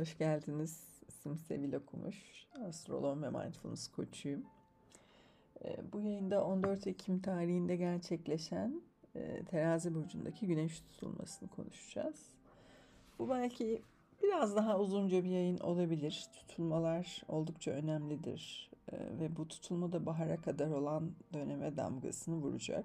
[0.00, 1.02] hoş geldiniz.
[1.08, 4.42] İsim Sevil Okumuş, astrolog ve mindfulness koçuyum.
[5.64, 8.82] Ee, bu yayında 14 Ekim tarihinde gerçekleşen
[9.14, 12.26] e, Terazi Burcu'ndaki güneş tutulmasını konuşacağız.
[13.18, 13.82] Bu belki
[14.22, 16.26] biraz daha uzunca bir yayın olabilir.
[16.32, 22.84] Tutulmalar oldukça önemlidir ee, ve bu tutulma da bahara kadar olan döneme damgasını vuracak.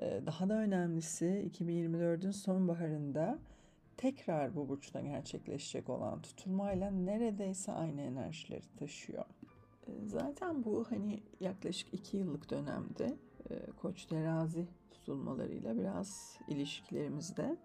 [0.00, 3.38] Ee, daha da önemlisi 2024'ün sonbaharında
[3.98, 9.24] tekrar bu burçta gerçekleşecek olan tutulmayla neredeyse aynı enerjileri taşıyor.
[9.86, 13.18] Ee, zaten bu hani yaklaşık iki yıllık dönemde
[13.50, 17.56] e, Koç terazi tutulmalarıyla biraz ilişkilerimizde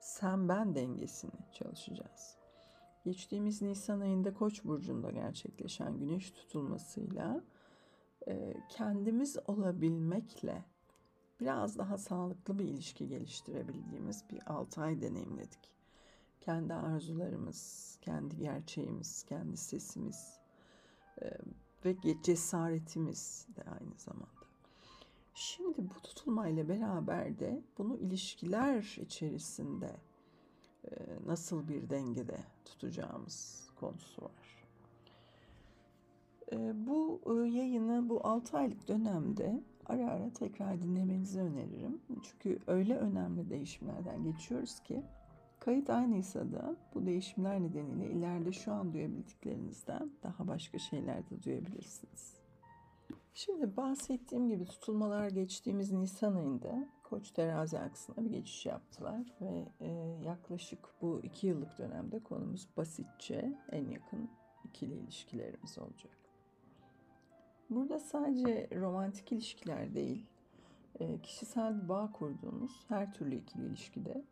[0.00, 2.36] sen ben dengesini çalışacağız.
[3.04, 7.44] Geçtiğimiz Nisan ayında Koç burcunda gerçekleşen güneş tutulmasıyla
[8.28, 10.64] e, kendimiz olabilmekle
[11.40, 15.74] biraz daha sağlıklı bir ilişki geliştirebildiğimiz bir 6 ay deneyimledik.
[16.40, 20.38] Kendi arzularımız, kendi gerçeğimiz, kendi sesimiz
[21.84, 24.44] ve cesaretimiz de aynı zamanda.
[25.34, 29.96] Şimdi bu tutulmayla beraber de bunu ilişkiler içerisinde
[31.26, 34.64] nasıl bir dengede tutacağımız konusu var.
[36.74, 42.00] Bu yayını bu 6 aylık dönemde ara ara tekrar dinlemenizi öneririm.
[42.22, 45.02] Çünkü öyle önemli değişimlerden geçiyoruz ki
[45.60, 52.34] kayıt aynıysa da bu değişimler nedeniyle ileride şu an duyabildiklerinizden daha başka şeyler de duyabilirsiniz.
[53.34, 59.88] Şimdi bahsettiğim gibi tutulmalar geçtiğimiz Nisan ayında Koç terazi aksına bir geçiş yaptılar ve e,
[60.24, 64.30] yaklaşık bu iki yıllık dönemde konumuz basitçe en yakın
[64.64, 66.23] ikili ilişkilerimiz olacak.
[67.70, 70.26] Burada sadece romantik ilişkiler değil,
[71.00, 74.24] e, kişisel bağ kurduğunuz her türlü ikili ilişkide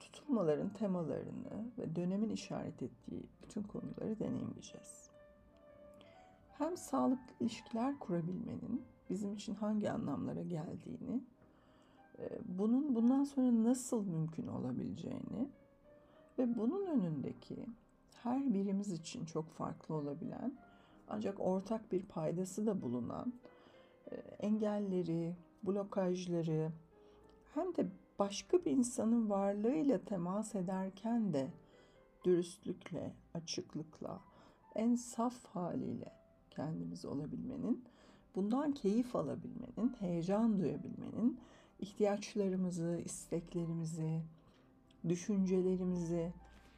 [0.00, 5.10] tutulmaların temalarını ve dönemin işaret ettiği bütün konuları deneyimleyeceğiz.
[6.58, 11.22] Hem sağlıklı ilişkiler kurabilmenin bizim için hangi anlamlara geldiğini,
[12.18, 15.48] e, bunun bundan sonra nasıl mümkün olabileceğini
[16.38, 17.66] ve bunun önündeki
[18.22, 20.52] her birimiz için çok farklı olabilen
[21.08, 23.32] ancak ortak bir paydası da bulunan
[24.10, 26.72] e, engelleri, blokajları
[27.54, 27.86] hem de
[28.18, 31.48] başka bir insanın varlığıyla temas ederken de
[32.24, 34.20] dürüstlükle, açıklıkla,
[34.74, 36.12] en saf haliyle
[36.50, 37.84] kendimiz olabilmenin,
[38.34, 41.40] bundan keyif alabilmenin, heyecan duyabilmenin,
[41.78, 44.22] ihtiyaçlarımızı, isteklerimizi,
[45.08, 46.32] düşüncelerimizi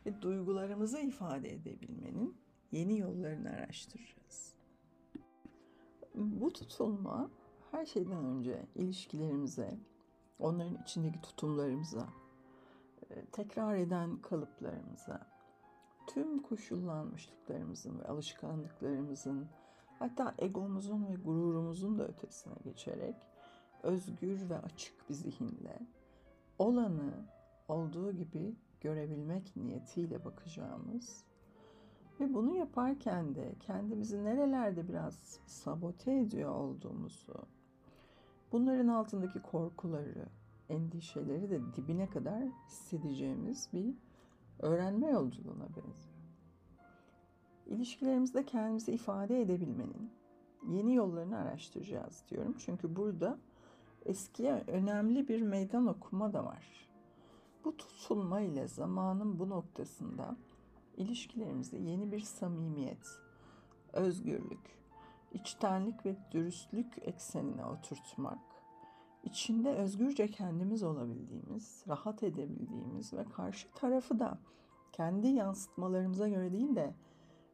[0.06, 2.34] ve duygularımızı ifade edebilmenin
[2.74, 4.54] yeni yollarını araştıracağız.
[6.14, 7.30] Bu tutulma
[7.70, 9.78] her şeyden önce ilişkilerimize,
[10.38, 12.08] onların içindeki tutumlarımıza,
[13.10, 15.26] e, tekrar eden kalıplarımıza,
[16.06, 19.46] tüm koşullanmışlıklarımızın ve alışkanlıklarımızın,
[19.98, 23.16] hatta egomuzun ve gururumuzun da ötesine geçerek
[23.82, 25.78] özgür ve açık bir zihinle
[26.58, 27.26] olanı
[27.68, 31.24] olduğu gibi görebilmek niyetiyle bakacağımız
[32.20, 37.34] ve bunu yaparken de kendimizi nerelerde biraz sabote ediyor olduğumuzu,
[38.52, 40.26] bunların altındaki korkuları,
[40.68, 43.94] endişeleri de dibine kadar hissedeceğimiz bir
[44.58, 46.14] öğrenme yolculuğuna benziyor.
[47.66, 50.10] İlişkilerimizde kendimizi ifade edebilmenin
[50.68, 52.54] yeni yollarını araştıracağız diyorum.
[52.58, 53.38] Çünkü burada
[54.04, 56.88] eskiye önemli bir meydan okuma da var.
[57.64, 60.36] Bu tutulma ile zamanın bu noktasında
[60.96, 63.20] ilişkilerimizde yeni bir samimiyet,
[63.92, 64.78] özgürlük,
[65.32, 68.38] içtenlik ve dürüstlük eksenine oturtmak,
[69.24, 74.38] içinde özgürce kendimiz olabildiğimiz, rahat edebildiğimiz ve karşı tarafı da
[74.92, 76.94] kendi yansıtmalarımıza göre değil de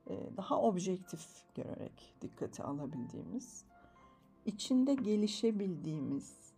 [0.06, 3.64] e, daha objektif görerek dikkate alabildiğimiz,
[4.46, 6.52] içinde gelişebildiğimiz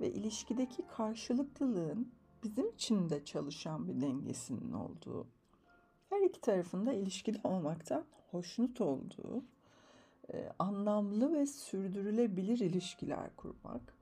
[0.00, 2.12] ve ilişkideki karşılıklılığın
[2.42, 5.26] bizim için de çalışan bir dengesinin olduğu
[6.10, 9.44] her iki tarafında ilişkide olmaktan hoşnut olduğu,
[10.32, 13.94] e, anlamlı ve sürdürülebilir ilişkiler kurmak,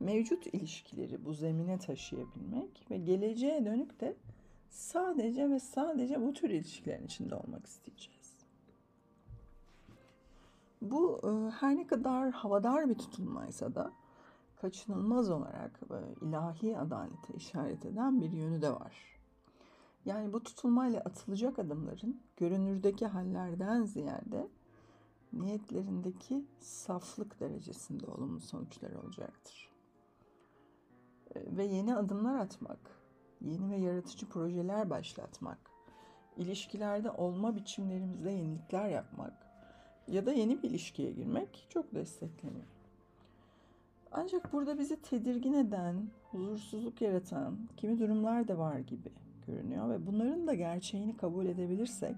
[0.00, 4.16] mevcut ilişkileri bu zemine taşıyabilmek ve geleceğe dönük de
[4.70, 8.32] sadece ve sadece bu tür ilişkilerin içinde olmak isteyeceğiz.
[10.82, 13.92] Bu e, her ne kadar havadar bir tutulmaysa da
[14.56, 15.80] kaçınılmaz olarak
[16.20, 19.21] ilahi adalete işaret eden bir yönü de var.
[20.04, 24.48] Yani bu tutulmayla atılacak adımların görünürdeki hallerden ziyade
[25.32, 29.70] niyetlerindeki saflık derecesinde olumlu sonuçlar olacaktır.
[31.34, 32.78] Ee, ve yeni adımlar atmak,
[33.40, 35.58] yeni ve yaratıcı projeler başlatmak
[36.36, 39.46] ilişkilerde olma biçimlerimizde yenilikler yapmak
[40.08, 42.66] ya da yeni bir ilişkiye girmek çok destekleniyor.
[44.12, 49.12] Ancak burada bizi tedirgin eden, huzursuzluk yaratan kimi durumlar da var gibi
[49.52, 52.16] görünüyor ve bunların da gerçeğini kabul edebilirsek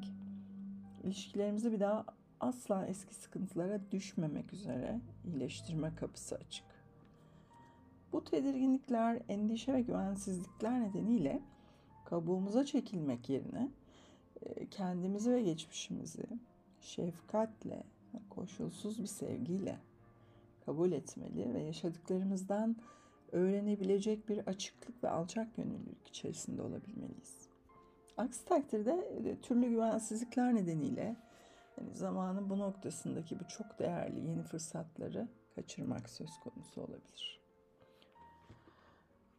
[1.05, 2.05] ilişkilerimizi bir daha
[2.41, 6.65] asla eski sıkıntılara düşmemek üzere iyileştirme kapısı açık.
[8.13, 11.43] Bu tedirginlikler, endişe ve güvensizlikler nedeniyle
[12.05, 13.69] kabuğumuza çekilmek yerine
[14.43, 16.27] e, kendimizi ve geçmişimizi
[16.81, 17.83] şefkatle,
[18.31, 19.79] koşulsuz bir sevgiyle
[20.67, 22.77] kabul etmeli ve yaşadıklarımızdan
[23.35, 27.49] öğrenebilecek bir açıklık ve alçak gönüllülük içerisinde olabilmeliyiz.
[28.17, 28.93] Aksi takdirde
[29.25, 31.17] e, türlü güvensizlikler nedeniyle
[31.81, 37.41] yani zamanın bu noktasındaki bu çok değerli yeni fırsatları kaçırmak söz konusu olabilir.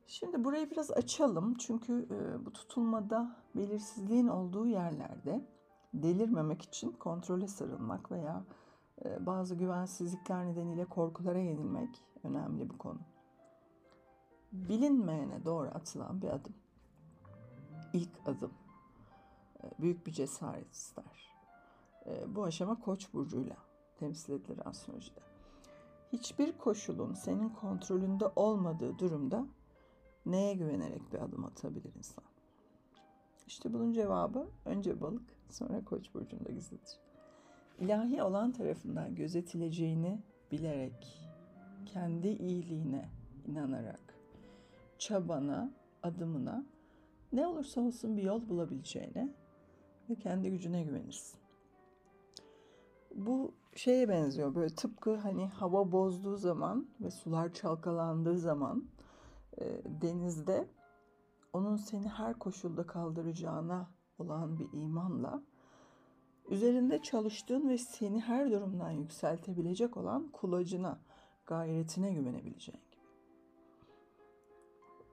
[0.08, 5.46] Şimdi burayı biraz açalım çünkü e, bu tutulmada belirsizliğin olduğu yerlerde
[5.94, 8.44] delirmemek için kontrole sarılmak veya
[9.06, 11.90] e, bazı güvensizlikler nedeniyle korkulara yenilmek
[12.24, 13.00] önemli bir konu.
[14.70, 16.54] Bilinmeyene doğru atılan bir adım.
[17.94, 18.54] İlk adım.
[19.64, 21.34] E, büyük bir cesaret ister.
[22.06, 23.58] E, bu aşama Koç burcuyla
[24.00, 25.20] temsil edilir astrolojide.
[26.14, 29.48] Hiçbir koşulun senin kontrolünde olmadığı durumda
[30.26, 32.24] neye güvenerek bir adım atabilir insan?
[33.48, 37.00] İşte bunun cevabı önce balık sonra koç burcunda gizlidir.
[37.80, 40.20] İlahi olan tarafından gözetileceğini
[40.52, 41.30] bilerek,
[41.86, 43.10] kendi iyiliğine
[43.46, 44.05] inanarak,
[45.00, 45.72] çabana,
[46.04, 46.66] adımına
[47.34, 49.34] ne olursa olsun bir yol bulabileceğine
[50.10, 51.40] ve kendi gücüne güvenirsin.
[53.16, 58.90] Bu şeye benziyor böyle tıpkı hani hava bozduğu zaman ve sular çalkalandığı zaman
[59.58, 60.68] e, denizde
[61.54, 63.90] onun seni her koşulda kaldıracağına
[64.20, 65.44] olan bir imanla
[66.50, 71.00] üzerinde çalıştığın ve seni her durumdan yükseltebilecek olan kulacına,
[71.46, 72.82] gayretine güvenebileceğin.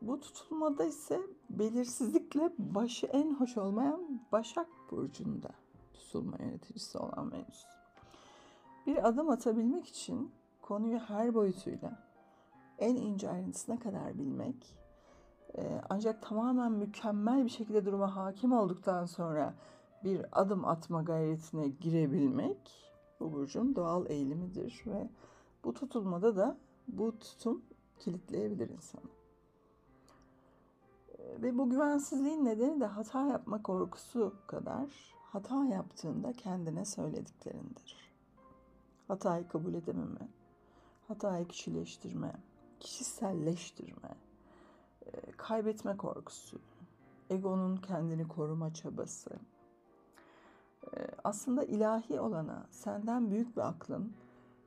[0.03, 1.21] Bu tutulmada ise
[1.51, 5.51] belirsizlikle başı en hoş olmayan Başak Burcu'nda
[5.95, 7.65] tutulma yöneticisi olan Venüs.
[8.87, 10.33] Bir adım atabilmek için
[10.63, 11.99] konuyu her boyutuyla
[12.79, 14.75] en ince ayrıntısına kadar bilmek
[15.59, 19.55] ee, ancak tamamen mükemmel bir şekilde duruma hakim olduktan sonra
[20.05, 25.09] bir adım atma gayretine girebilmek bu burcun doğal eğilimidir ve
[25.65, 26.59] bu tutulmada da
[26.89, 27.63] bu tutum
[27.99, 29.22] kilitleyebilir insanı.
[31.43, 38.13] Ve bu güvensizliğin nedeni de hata yapma korkusu kadar hata yaptığında kendine söylediklerindir.
[39.09, 40.29] Hatayı kabul edememe,
[41.09, 42.33] hatayı kişileştirme,
[42.81, 44.15] kişiselleştirme,
[45.07, 46.61] e, kaybetme korkusu,
[47.31, 49.31] egonun kendini koruma çabası.
[50.97, 54.13] E, aslında ilahi olana, senden büyük bir aklın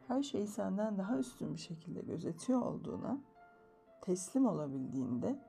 [0.08, 3.18] her şeyi senden daha üstün bir şekilde gözetiyor olduğuna
[4.02, 5.40] teslim olabildiğinde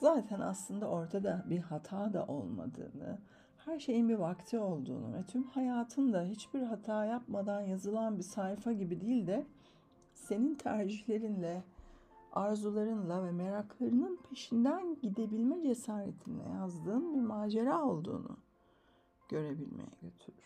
[0.00, 3.18] zaten aslında ortada bir hata da olmadığını,
[3.56, 8.72] her şeyin bir vakti olduğunu ve tüm hayatın da hiçbir hata yapmadan yazılan bir sayfa
[8.72, 9.46] gibi değil de
[10.14, 11.64] senin tercihlerinle,
[12.32, 18.36] arzularınla ve meraklarının peşinden gidebilme cesaretinle yazdığın bir macera olduğunu
[19.28, 20.44] görebilmeye götürür.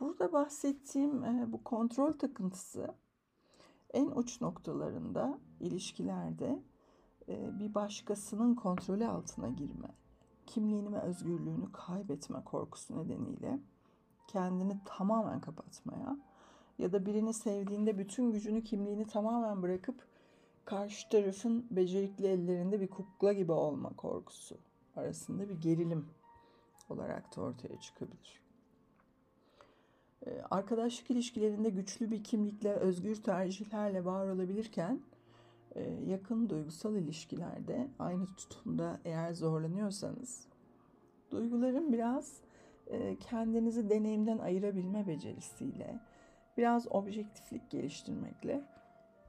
[0.00, 2.94] Burada bahsettiğim e, bu kontrol takıntısı
[3.90, 6.62] en uç noktalarında ilişkilerde
[7.30, 9.88] bir başkasının kontrolü altına girme,
[10.46, 13.58] kimliğini ve özgürlüğünü kaybetme korkusu nedeniyle
[14.28, 16.16] kendini tamamen kapatmaya
[16.78, 20.06] ya da birini sevdiğinde bütün gücünü, kimliğini tamamen bırakıp
[20.64, 24.56] karşı tarafın becerikli ellerinde bir kukla gibi olma korkusu
[24.96, 26.06] arasında bir gerilim
[26.88, 28.40] olarak da ortaya çıkabilir.
[30.26, 35.09] Ee, arkadaşlık ilişkilerinde güçlü bir kimlikle, özgür tercihlerle var olabilirken e,
[36.06, 40.46] yakın duygusal ilişkilerde aynı tutumda eğer zorlanıyorsanız
[41.30, 42.40] duyguların biraz
[42.86, 46.00] e, kendinizi deneyimden ayırabilme becerisiyle
[46.56, 48.64] biraz objektiflik geliştirmekle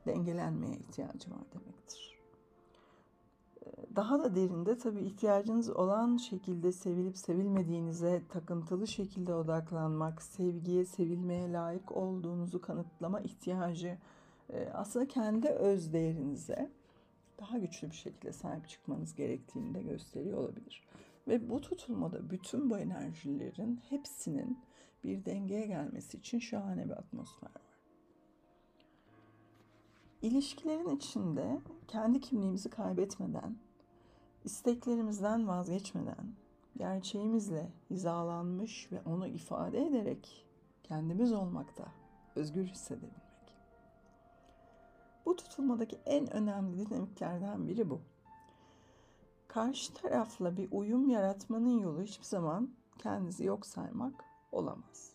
[0.05, 2.17] dengelenmeye ihtiyacı var demektir.
[3.65, 11.51] Ee, daha da derinde tabii ihtiyacınız olan şekilde sevilip sevilmediğinize takıntılı şekilde odaklanmak, sevgiye, sevilmeye
[11.51, 13.97] layık olduğunuzu kanıtlama ihtiyacı e,
[14.73, 16.71] aslında kendi öz değerinize
[17.39, 20.87] daha güçlü bir şekilde sahip çıkmanız gerektiğini de gösteriyor olabilir.
[21.27, 24.59] Ve bu tutulmada bütün bu enerjilerin hepsinin
[25.03, 27.81] bir dengeye gelmesi için şahane bir atmosfer var.
[30.21, 33.55] İlişkilerin içinde kendi kimliğimizi kaybetmeden,
[34.43, 36.33] isteklerimizden vazgeçmeden
[36.77, 40.45] gerçeğimizle hizalanmış ve onu ifade ederek
[40.83, 41.85] kendimiz olmakta
[42.35, 43.30] özgür hissedebilmek.
[45.31, 48.01] Bu tutulmadaki en önemli dinamiklerden biri bu.
[49.47, 54.13] Karşı tarafla bir uyum yaratmanın yolu hiçbir zaman kendinizi yok saymak
[54.51, 55.13] olamaz.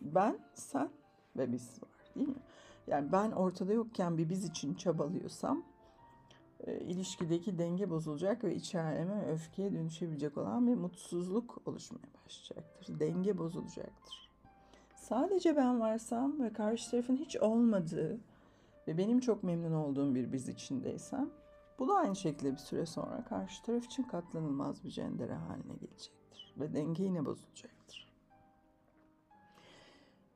[0.00, 0.90] Ben, sen
[1.36, 2.42] ve biz var değil mi?
[2.86, 5.64] Yani ben ortada yokken bir biz için çabalıyorsam
[6.60, 13.00] e, ilişkideki denge bozulacak ve içerleme öfkeye dönüşebilecek olan bir mutsuzluk oluşmaya başlayacaktır.
[13.00, 14.30] Denge bozulacaktır.
[14.96, 18.20] Sadece ben varsam ve karşı tarafın hiç olmadığı
[18.88, 21.30] ve benim çok memnun olduğum bir biz içindeysem
[21.78, 26.54] bu da aynı şekilde bir süre sonra karşı taraf için katlanılmaz bir cendere haline gelecektir
[26.56, 28.12] ve denge yine bozulacaktır.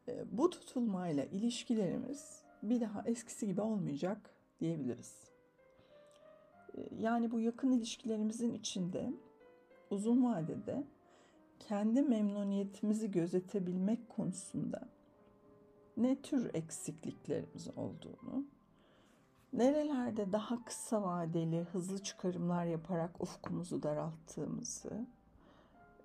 [0.08, 5.30] E, bu tutulmayla ilişkilerimiz bir daha eskisi gibi olmayacak diyebiliriz.
[6.74, 9.12] E, yani bu yakın ilişkilerimizin içinde
[9.90, 10.84] uzun vadede
[11.58, 14.88] kendi memnuniyetimizi gözetebilmek konusunda
[16.02, 18.44] ne tür eksikliklerimiz olduğunu,
[19.52, 25.06] nerelerde daha kısa vadeli hızlı çıkarımlar yaparak ufkumuzu daralttığımızı,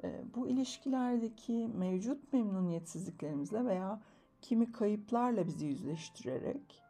[0.04, 4.02] e, bu ilişkilerdeki mevcut memnuniyetsizliklerimizle veya
[4.42, 6.84] kimi kayıplarla bizi yüzleştirerek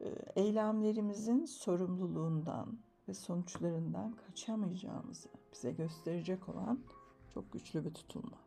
[0.00, 6.80] e, eylemlerimizin sorumluluğundan ve sonuçlarından kaçamayacağımızı bize gösterecek olan
[7.34, 8.45] çok güçlü bir tutulma.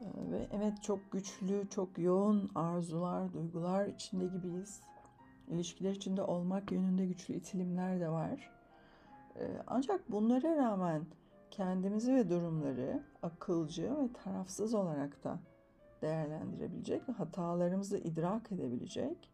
[0.00, 4.80] Ee, ve evet çok güçlü, çok yoğun arzular, duygular içinde gibiyiz.
[5.48, 8.50] İlişkiler içinde olmak yönünde güçlü itilimler de var.
[9.36, 11.06] Ee, ancak bunlara rağmen
[11.50, 15.38] kendimizi ve durumları akılcı ve tarafsız olarak da
[16.02, 19.30] değerlendirebilecek hatalarımızı idrak edebilecek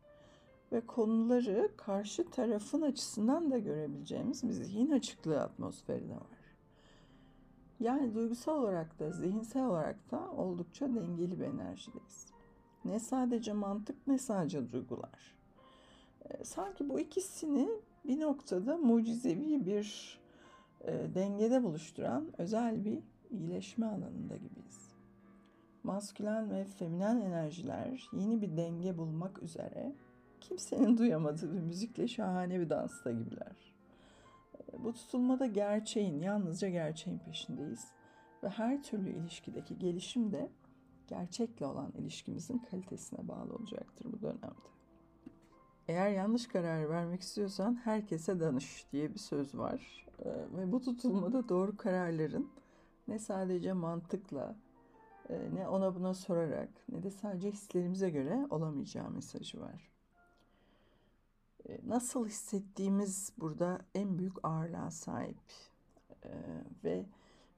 [0.73, 6.40] ve konuları karşı tarafın açısından da görebileceğimiz bir zihin açıklığı atmosferi de var.
[7.81, 12.27] Yani duygusal olarak da zihinsel olarak da oldukça dengeli bir enerjideyiz.
[12.85, 15.35] Ne sadece mantık ne sadece duygular.
[16.25, 17.69] E, sanki bu ikisini
[18.05, 20.19] bir noktada mucizevi bir
[20.81, 22.99] e, dengede buluşturan özel bir
[23.31, 24.91] iyileşme alanında gibiyiz.
[25.83, 29.93] Maskülen ve feminen enerjiler yeni bir denge bulmak üzere
[30.41, 33.70] kimsenin duyamadığı bir müzikle şahane bir dansta gibiler.
[34.79, 37.89] Bu tutulmada gerçeğin, yalnızca gerçeğin peşindeyiz.
[38.43, 40.51] Ve her türlü ilişkideki gelişim de
[41.07, 44.71] gerçekle olan ilişkimizin kalitesine bağlı olacaktır bu dönemde.
[45.89, 50.07] Eğer yanlış karar vermek istiyorsan herkese danış diye bir söz var.
[50.25, 52.51] Ee, ve bu tutulmada doğru kararların
[53.09, 54.57] ne sadece mantıkla,
[55.29, 59.91] e, ne ona buna sorarak, ne de sadece hislerimize göre olamayacağı mesajı var.
[61.87, 65.37] Nasıl hissettiğimiz burada en büyük ağırlığa sahip
[66.25, 66.29] ee,
[66.85, 67.07] ve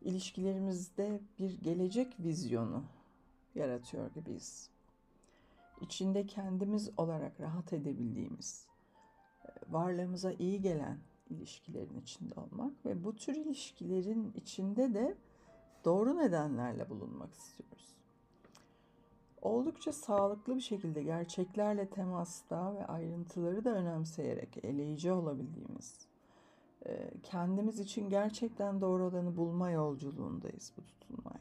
[0.01, 2.85] ilişkilerimizde bir gelecek vizyonu
[3.55, 4.71] yaratıyor gibiyiz.
[5.81, 8.67] İçinde kendimiz olarak rahat edebildiğimiz,
[9.45, 10.99] e, varlığımıza iyi gelen
[11.31, 15.17] ilişkilerin içinde olmak ve bu tür ilişkilerin içinde de
[15.85, 18.02] doğru nedenlerle bulunmak istiyoruz
[19.43, 26.07] oldukça sağlıklı bir şekilde gerçeklerle temasta ve ayrıntıları da önemseyerek eleyici olabildiğimiz,
[27.23, 31.41] kendimiz için gerçekten doğru olanı bulma yolculuğundayız bu tutulmayla.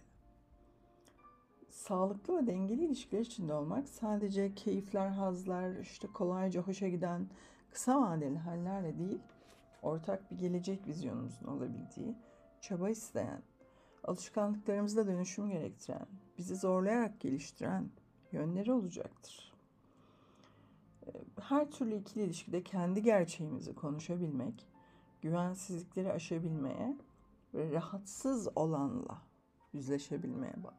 [1.69, 7.27] Sağlıklı ve dengeli ilişkiler içinde olmak sadece keyifler, hazlar, işte kolayca hoşa giden
[7.71, 9.19] kısa vadeli hallerle değil,
[9.81, 12.15] ortak bir gelecek vizyonumuzun olabildiği,
[12.61, 13.41] çaba isteyen,
[14.03, 16.07] alışkanlıklarımızda dönüşüm gerektiren,
[16.41, 17.89] bizi zorlayarak geliştiren
[18.31, 19.53] yönleri olacaktır.
[21.07, 24.67] Ee, her türlü ikili ilişkide kendi gerçeğimizi konuşabilmek,
[25.21, 26.97] güvensizlikleri aşabilmeye
[27.53, 29.21] ve rahatsız olanla
[29.73, 30.73] yüzleşebilmeye bağlı.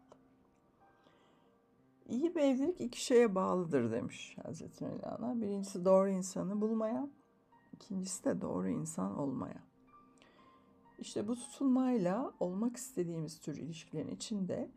[2.08, 5.40] İyi bir evlilik iki şeye bağlıdır demiş Hazreti Mevlana.
[5.40, 7.08] Birincisi doğru insanı bulmaya,
[7.72, 9.62] ikincisi de doğru insan olmaya.
[10.98, 14.70] İşte bu tutulmayla olmak istediğimiz tür ilişkilerin içinde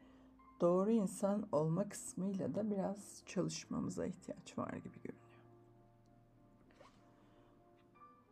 [0.61, 5.25] doğru insan olma kısmıyla da biraz çalışmamıza ihtiyaç var gibi görünüyor.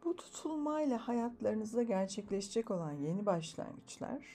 [0.06, 4.26] Bu tutulmayla hayatlarınızda gerçekleşecek olan yeni başlangıçlar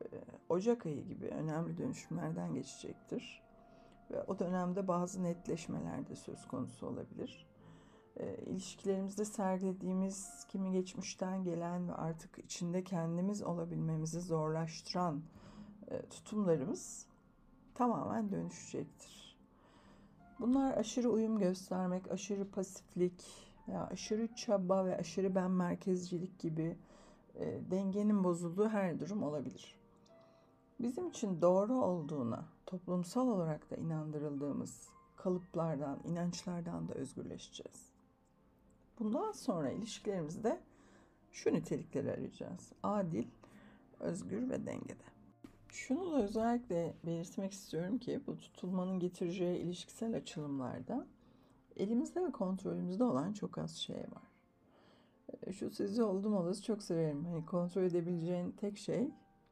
[0.00, 0.06] e,
[0.48, 3.42] Ocak ayı gibi önemli dönüşümlerden geçecektir.
[4.10, 7.46] Ve o dönemde bazı netleşmeler de söz konusu olabilir.
[8.16, 15.22] E, ilişkilerimizde sergilediğimiz kimi geçmişten gelen ve artık içinde kendimiz olabilmemizi zorlaştıran
[15.90, 17.07] e, tutumlarımız
[17.78, 19.36] tamamen dönüşecektir.
[20.40, 23.24] Bunlar aşırı uyum göstermek, aşırı pasiflik
[23.68, 26.76] veya aşırı çaba ve aşırı ben merkezcilik gibi
[27.34, 29.78] e, dengenin bozulduğu her durum olabilir.
[30.80, 37.92] Bizim için doğru olduğuna toplumsal olarak da inandırıldığımız kalıplardan, inançlardan da özgürleşeceğiz.
[38.98, 40.60] Bundan sonra ilişkilerimizde
[41.32, 42.72] şu nitelikleri arayacağız.
[42.82, 43.26] Adil,
[44.00, 45.17] özgür ve dengede.
[45.68, 51.06] Şunu da özellikle belirtmek istiyorum ki bu tutulmanın getireceği ilişkisel açılımlarda
[51.76, 54.28] elimizde ve kontrolümüzde olan çok az şey var.
[55.46, 57.24] E, şu sizi oldum olası çok severim.
[57.24, 59.10] Hani kontrol edebileceğin tek şey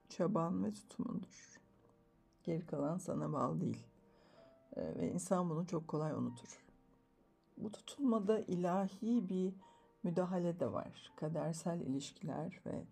[0.08, 1.60] çaban ve tutumundur.
[2.44, 3.86] Geri kalan sana bağlı değil.
[4.76, 6.64] E, ve insan bunu çok kolay unutur.
[7.56, 9.54] Bu tutulmada ilahi bir
[10.02, 11.12] müdahale de var.
[11.16, 12.84] Kadersel ilişkiler ve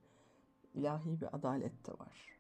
[0.75, 2.34] ilahi bir adalet de var.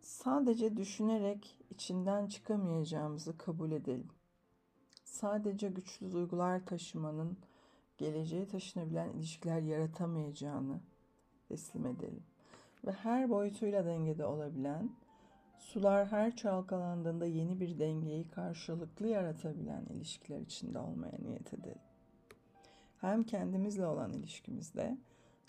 [0.00, 4.08] Sadece düşünerek içinden çıkamayacağımızı kabul edelim.
[5.04, 7.38] Sadece güçlü duygular taşımanın
[7.98, 10.80] geleceğe taşınabilen ilişkiler yaratamayacağını
[11.48, 12.22] teslim edelim.
[12.86, 14.90] Ve her boyutuyla dengede olabilen,
[15.58, 21.82] sular her çalkalandığında yeni bir dengeyi karşılıklı yaratabilen ilişkiler içinde olmaya niyet edelim.
[23.00, 24.98] Hem kendimizle olan ilişkimizde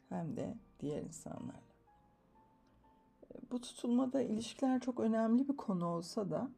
[0.09, 1.70] hem de diğer insanlarla.
[3.51, 6.51] Bu tutulmada ilişkiler çok önemli bir konu olsa da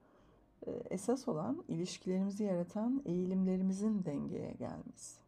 [0.68, 5.22] e, esas olan ilişkilerimizi yaratan eğilimlerimizin dengeye gelmesi.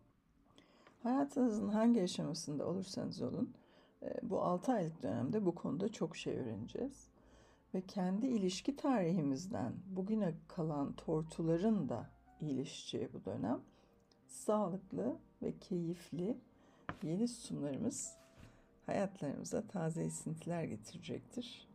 [1.03, 3.53] Hayatınızın hangi aşamasında olursanız olun
[4.03, 7.07] e, bu 6 aylık dönemde bu konuda çok şey öğreneceğiz.
[7.73, 12.09] Ve kendi ilişki tarihimizden bugüne kalan tortuların da
[12.41, 13.61] iyileşeceği bu dönem
[14.27, 16.37] sağlıklı ve keyifli
[17.03, 18.17] yeni sunumlarımız
[18.85, 21.67] hayatlarımıza taze esintiler getirecektir.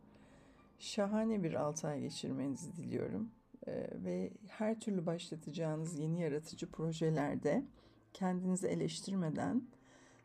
[0.79, 3.31] Şahane bir 6 ay geçirmenizi diliyorum.
[3.67, 7.65] Ee, ve her türlü başlatacağınız yeni yaratıcı projelerde
[8.13, 9.63] kendinizi eleştirmeden,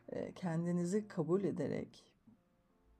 [0.09, 2.05] e, kendinizi kabul ederek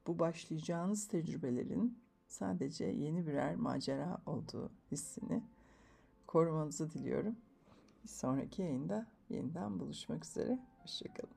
[0.08, 5.44] bu başlayacağınız tecrübelerin sadece yeni birer macera olduğu hissini
[6.28, 7.36] korumanızı diliyorum.
[8.04, 10.60] Bir sonraki yayında yeniden buluşmak üzere.
[10.82, 11.37] Hoşçakalın.